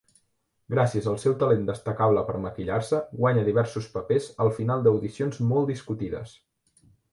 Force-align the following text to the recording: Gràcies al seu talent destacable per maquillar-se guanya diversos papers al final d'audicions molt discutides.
Gràcies 0.73 1.09
al 1.11 1.19
seu 1.23 1.35
talent 1.43 1.67
destacable 1.67 2.23
per 2.29 2.39
maquillar-se 2.45 3.03
guanya 3.21 3.45
diversos 3.51 3.91
papers 3.99 4.33
al 4.47 4.51
final 4.59 4.85
d'audicions 4.89 5.45
molt 5.53 5.73
discutides. 5.75 6.37